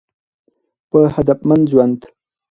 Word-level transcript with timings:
په 0.89 0.99
هدفمند 1.15 1.63
ژوند 1.71 1.99